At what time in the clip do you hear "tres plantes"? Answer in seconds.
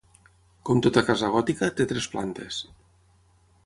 1.93-2.63